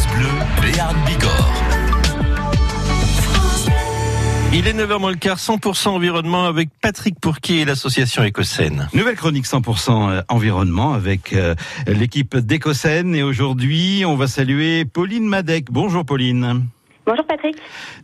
France 0.00 0.16
Bleu, 0.16 0.28
Béarn 0.62 0.96
Bigorre. 1.04 1.52
Il 4.52 4.66
est 4.66 4.72
9h 4.72 4.98
moins 4.98 5.10
le 5.10 5.16
quart, 5.16 5.36
100% 5.36 5.88
environnement 5.88 6.46
avec 6.46 6.70
Patrick 6.80 7.20
Pourquier 7.20 7.60
et 7.60 7.64
l'association 7.64 8.24
Écosène. 8.24 8.88
Nouvelle 8.94 9.16
chronique 9.16 9.46
100% 9.46 10.22
environnement 10.28 10.94
avec 10.94 11.34
euh, 11.34 11.54
l'équipe 11.86 12.36
d'Écosène 12.36 13.14
et 13.14 13.22
aujourd'hui 13.22 14.04
on 14.06 14.16
va 14.16 14.26
saluer 14.26 14.84
Pauline 14.84 15.26
Madec. 15.26 15.66
Bonjour 15.70 16.04
Pauline. 16.04 16.66
Bonjour 17.10 17.26
Patrick. 17.26 17.56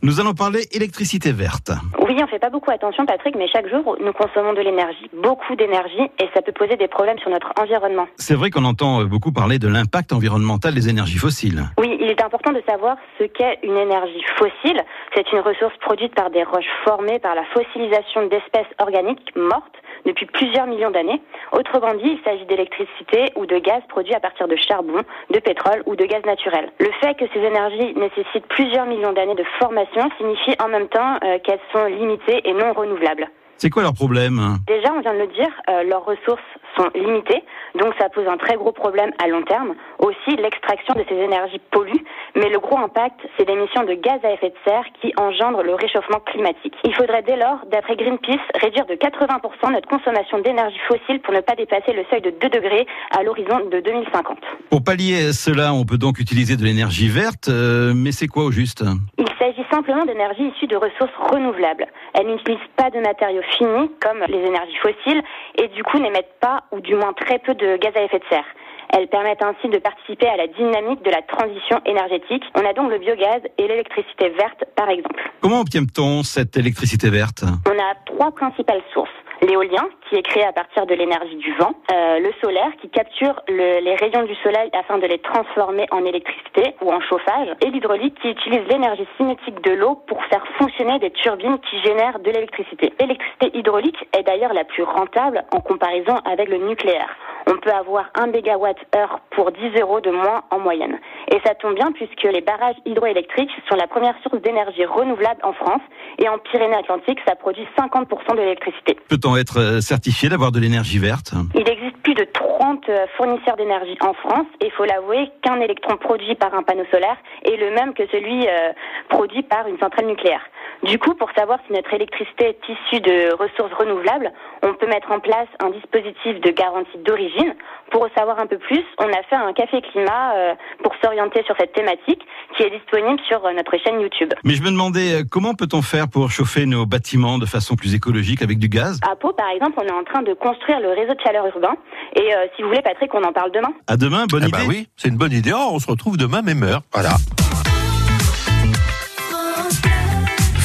Nous 0.02 0.18
allons 0.18 0.34
parler 0.34 0.66
électricité 0.72 1.30
verte. 1.30 1.70
Oui, 2.00 2.16
on 2.20 2.26
fait 2.26 2.40
pas 2.40 2.50
beaucoup 2.50 2.72
attention 2.72 3.06
Patrick, 3.06 3.36
mais 3.36 3.46
chaque 3.46 3.68
jour 3.68 3.96
nous 4.04 4.12
consommons 4.12 4.52
de 4.52 4.60
l'énergie, 4.60 5.08
beaucoup 5.22 5.54
d'énergie, 5.54 6.10
et 6.18 6.28
ça 6.34 6.42
peut 6.42 6.50
poser 6.50 6.74
des 6.74 6.88
problèmes 6.88 7.16
sur 7.20 7.30
notre 7.30 7.52
environnement. 7.56 8.08
C'est 8.16 8.34
vrai 8.34 8.50
qu'on 8.50 8.64
entend 8.64 9.04
beaucoup 9.04 9.30
parler 9.30 9.60
de 9.60 9.68
l'impact 9.68 10.12
environnemental 10.12 10.74
des 10.74 10.88
énergies 10.88 11.18
fossiles. 11.18 11.62
Oui, 11.78 11.96
il 12.00 12.10
est 12.10 12.20
important 12.20 12.50
de 12.50 12.60
savoir 12.68 12.96
ce 13.20 13.24
qu'est 13.26 13.60
une 13.62 13.76
énergie 13.76 14.24
fossile. 14.38 14.82
C'est 15.14 15.30
une 15.30 15.38
ressource 15.38 15.76
produite 15.82 16.12
par 16.16 16.30
des 16.30 16.42
roches 16.42 16.74
formées 16.84 17.20
par 17.20 17.36
la 17.36 17.44
fossilisation 17.54 18.26
d'espèces 18.26 18.74
organiques 18.80 19.30
mortes 19.36 19.76
depuis 20.06 20.26
plusieurs 20.26 20.66
millions 20.66 20.90
d'années. 20.90 21.20
Autrement 21.52 21.94
dit, 21.94 22.16
il 22.16 22.20
s'agit 22.24 22.46
d'électricité 22.46 23.32
ou 23.36 23.44
de 23.44 23.58
gaz 23.58 23.82
produits 23.88 24.14
à 24.14 24.20
partir 24.20 24.48
de 24.48 24.56
charbon, 24.56 25.02
de 25.30 25.38
pétrole 25.40 25.82
ou 25.86 25.96
de 25.96 26.04
gaz 26.04 26.24
naturel. 26.24 26.70
Le 26.78 26.90
fait 27.00 27.14
que 27.14 27.24
ces 27.34 27.40
énergies 27.40 27.94
nécessitent 27.94 28.46
plusieurs 28.48 28.86
millions 28.86 29.12
d'années 29.12 29.34
de 29.34 29.44
formation 29.58 30.08
signifie 30.16 30.54
en 30.62 30.68
même 30.68 30.88
temps 30.88 31.18
euh, 31.24 31.38
qu'elles 31.44 31.60
sont 31.72 31.86
limitées 31.86 32.48
et 32.48 32.52
non 32.52 32.72
renouvelables. 32.72 33.28
C'est 33.58 33.70
quoi 33.70 33.82
leur 33.82 33.94
problème? 33.94 34.58
Déjà, 34.66 34.92
on 34.92 35.00
vient 35.00 35.14
de 35.14 35.18
le 35.20 35.26
dire, 35.28 35.48
euh, 35.70 35.82
leurs 35.84 36.04
ressources 36.04 36.42
sont 36.76 36.90
limitées, 36.94 37.42
donc 37.78 37.94
ça 37.98 38.08
pose 38.08 38.26
un 38.26 38.36
très 38.36 38.56
gros 38.56 38.72
problème 38.72 39.10
à 39.22 39.28
long 39.28 39.42
terme. 39.42 39.74
Aussi, 39.98 40.36
l'extraction 40.36 40.94
de 40.94 41.04
ces 41.08 41.16
énergies 41.16 41.60
pollue, 41.70 42.02
mais 42.34 42.48
le 42.48 42.58
gros 42.58 42.78
impact, 42.78 43.20
c'est 43.36 43.48
l'émission 43.48 43.84
de 43.84 43.94
gaz 43.94 44.20
à 44.24 44.32
effet 44.32 44.50
de 44.50 44.56
serre 44.64 44.84
qui 45.00 45.12
engendre 45.16 45.62
le 45.62 45.74
réchauffement 45.74 46.20
climatique. 46.20 46.74
Il 46.84 46.94
faudrait 46.94 47.22
dès 47.22 47.36
lors, 47.36 47.58
d'après 47.70 47.96
Greenpeace, 47.96 48.40
réduire 48.60 48.86
de 48.86 48.94
80% 48.94 49.72
notre 49.72 49.88
consommation 49.88 50.38
d'énergie 50.38 50.78
fossile 50.88 51.20
pour 51.20 51.34
ne 51.34 51.40
pas 51.40 51.54
dépasser 51.54 51.92
le 51.92 52.04
seuil 52.10 52.20
de 52.20 52.30
2 52.30 52.48
degrés 52.48 52.86
à 53.10 53.22
l'horizon 53.22 53.60
de 53.70 53.80
2050. 53.80 54.38
Pour 54.70 54.84
pallier 54.84 55.32
cela, 55.32 55.72
on 55.72 55.84
peut 55.84 55.98
donc 55.98 56.18
utiliser 56.18 56.56
de 56.56 56.64
l'énergie 56.64 57.08
verte, 57.08 57.48
euh, 57.48 57.92
mais 57.94 58.12
c'est 58.12 58.26
quoi 58.26 58.44
au 58.44 58.50
juste? 58.50 58.84
Il 59.18 59.28
s'agit 59.38 59.55
simplement 59.76 60.06
d'énergie 60.06 60.48
issue 60.48 60.66
de 60.66 60.76
ressources 60.76 61.12
renouvelables. 61.30 61.86
Elles 62.14 62.26
n'utilisent 62.26 62.72
pas 62.76 62.88
de 62.88 62.98
matériaux 63.00 63.42
finis 63.58 63.90
comme 64.00 64.24
les 64.26 64.38
énergies 64.38 64.76
fossiles 64.76 65.22
et 65.60 65.68
du 65.68 65.82
coup 65.82 65.98
n'émettent 65.98 66.40
pas 66.40 66.64
ou 66.72 66.80
du 66.80 66.94
moins 66.94 67.12
très 67.12 67.38
peu 67.40 67.54
de 67.54 67.76
gaz 67.76 67.92
à 67.94 68.02
effet 68.02 68.18
de 68.18 68.24
serre. 68.30 68.46
Elles 68.94 69.08
permettent 69.08 69.42
ainsi 69.42 69.68
de 69.68 69.78
participer 69.78 70.28
à 70.28 70.36
la 70.36 70.46
dynamique 70.46 71.02
de 71.02 71.10
la 71.10 71.20
transition 71.20 71.78
énergétique. 71.84 72.44
On 72.54 72.64
a 72.64 72.72
donc 72.72 72.90
le 72.90 72.98
biogaz 72.98 73.42
et 73.58 73.68
l'électricité 73.68 74.30
verte 74.30 74.64
par 74.76 74.88
exemple. 74.88 75.22
Comment 75.42 75.60
obtient-on 75.60 76.22
cette 76.22 76.56
électricité 76.56 77.10
verte? 77.10 77.44
On 77.68 77.78
a 77.78 77.94
trois 78.06 78.30
principales 78.30 78.82
sources 78.94 79.10
l'éolien 79.42 79.88
qui 80.08 80.16
est 80.16 80.22
créé 80.22 80.44
à 80.44 80.52
partir 80.52 80.86
de 80.86 80.94
l'énergie 80.94 81.36
du 81.36 81.52
vent, 81.54 81.72
euh, 81.92 82.18
le 82.20 82.32
solaire 82.40 82.70
qui 82.80 82.88
capture 82.88 83.40
le, 83.48 83.80
les 83.80 83.94
rayons 83.96 84.22
du 84.24 84.34
soleil 84.36 84.70
afin 84.72 84.98
de 84.98 85.06
les 85.06 85.18
transformer 85.18 85.86
en 85.90 86.04
électricité 86.04 86.74
ou 86.82 86.92
en 86.92 87.00
chauffage, 87.00 87.48
et 87.60 87.70
l'hydraulique 87.70 88.18
qui 88.20 88.30
utilise 88.30 88.62
l'énergie 88.68 89.06
cinétique 89.16 89.60
de 89.62 89.72
l'eau 89.72 89.96
pour 90.06 90.24
faire 90.26 90.44
fonctionner 90.58 90.98
des 90.98 91.10
turbines 91.10 91.58
qui 91.70 91.80
génèrent 91.82 92.18
de 92.18 92.30
l'électricité. 92.30 92.92
L'électricité 93.00 93.50
hydraulique 93.58 94.08
est 94.16 94.22
d'ailleurs 94.22 94.54
la 94.54 94.64
plus 94.64 94.82
rentable 94.82 95.44
en 95.52 95.60
comparaison 95.60 96.16
avec 96.24 96.48
le 96.48 96.58
nucléaire. 96.58 97.16
On 97.48 97.56
peut 97.58 97.72
avoir 97.72 98.10
1 98.14 98.28
mégawatt-heure 98.28 99.20
pour 99.30 99.52
10 99.52 99.80
euros 99.80 100.00
de 100.00 100.10
moins 100.10 100.42
en 100.50 100.58
moyenne. 100.58 100.98
Et 101.28 101.40
ça 101.44 101.54
tombe 101.54 101.74
bien 101.74 101.92
puisque 101.92 102.22
les 102.22 102.40
barrages 102.40 102.76
hydroélectriques 102.84 103.50
sont 103.68 103.76
la 103.76 103.86
première 103.86 104.14
source 104.22 104.40
d'énergie 104.42 104.84
renouvelable 104.84 105.40
en 105.42 105.52
France 105.52 105.82
et 106.18 106.28
en 106.28 106.38
Pyrénées-Atlantiques, 106.38 107.20
ça 107.26 107.34
produit 107.34 107.66
50% 107.78 108.36
de 108.36 108.40
l'électricité 108.40 108.96
être 109.36 109.58
euh, 109.60 109.80
certifié 109.80 110.28
d'avoir 110.28 110.52
de 110.52 110.60
l'énergie 110.60 110.98
verte? 110.98 111.32
Il 111.54 111.68
existe 111.68 111.96
plus 112.02 112.14
de 112.14 112.24
30 112.24 112.88
euh, 112.88 113.06
fournisseurs 113.16 113.56
d'énergie 113.56 113.96
en 114.00 114.12
France 114.14 114.46
et 114.60 114.66
il 114.66 114.72
faut 114.72 114.84
l'avouer 114.84 115.30
qu'un 115.42 115.60
électron 115.60 115.96
produit 115.96 116.34
par 116.34 116.54
un 116.54 116.62
panneau 116.62 116.84
solaire 116.90 117.16
est 117.44 117.56
le 117.56 117.70
même 117.70 117.94
que 117.94 118.06
celui 118.12 118.46
euh, 118.46 118.72
produit 119.08 119.42
par 119.42 119.66
une 119.66 119.78
centrale 119.78 120.06
nucléaire. 120.06 120.42
Du 120.82 120.98
coup, 120.98 121.14
pour 121.14 121.30
savoir 121.36 121.58
si 121.66 121.72
notre 121.72 121.92
électricité 121.94 122.48
est 122.48 122.60
issue 122.68 123.00
de 123.00 123.32
ressources 123.32 123.72
renouvelables, 123.72 124.30
on 124.62 124.74
peut 124.74 124.86
mettre 124.86 125.10
en 125.10 125.20
place 125.20 125.48
un 125.60 125.70
dispositif 125.70 126.40
de 126.40 126.50
garantie 126.50 126.98
d'origine. 126.98 127.54
Pour 127.96 128.08
savoir 128.14 128.38
un 128.38 128.46
peu 128.46 128.58
plus, 128.58 128.84
on 128.98 129.08
a 129.08 129.22
fait 129.22 129.36
un 129.36 129.54
café 129.54 129.80
climat 129.80 130.34
pour 130.82 130.92
s'orienter 131.02 131.42
sur 131.44 131.54
cette 131.58 131.72
thématique 131.72 132.20
qui 132.54 132.62
est 132.62 132.68
disponible 132.68 133.18
sur 133.26 133.40
notre 133.54 133.72
chaîne 133.82 134.02
YouTube. 134.02 134.34
Mais 134.44 134.52
je 134.52 134.62
me 134.62 134.70
demandais 134.70 135.22
comment 135.30 135.54
peut-on 135.54 135.80
faire 135.80 136.06
pour 136.06 136.30
chauffer 136.30 136.66
nos 136.66 136.84
bâtiments 136.84 137.38
de 137.38 137.46
façon 137.46 137.74
plus 137.74 137.94
écologique 137.94 138.42
avec 138.42 138.58
du 138.58 138.68
gaz? 138.68 139.00
À 139.10 139.16
Pau, 139.16 139.32
par 139.32 139.48
exemple, 139.48 139.78
on 139.78 139.86
est 139.86 139.98
en 139.98 140.04
train 140.04 140.20
de 140.20 140.34
construire 140.34 140.80
le 140.80 140.90
réseau 140.90 141.14
de 141.14 141.20
chaleur 141.24 141.46
urbain. 141.46 141.74
Et 142.16 142.34
euh, 142.34 142.44
si 142.54 142.60
vous 142.60 142.68
voulez, 142.68 142.82
Patrick, 142.82 143.14
on 143.14 143.24
en 143.24 143.32
parle 143.32 143.50
demain. 143.52 143.72
À 143.86 143.96
demain, 143.96 144.26
bonne 144.26 144.42
eh 144.44 144.48
idée. 144.48 144.58
Bah 144.58 144.64
oui, 144.68 144.88
c'est 144.98 145.08
une 145.08 145.16
bonne 145.16 145.32
idée. 145.32 145.52
Oh, 145.54 145.70
on 145.72 145.78
se 145.78 145.90
retrouve 145.90 146.18
demain, 146.18 146.42
même 146.42 146.62
heure. 146.64 146.82
Voilà. 146.92 147.16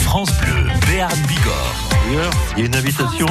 France 0.04 0.38
Bleu, 0.42 0.68
Béarn 0.86 1.16
Bigorre. 1.30 1.92
Il 2.58 2.60
y 2.60 2.64
a 2.64 2.66
une 2.66 2.76
invitation 2.76 3.28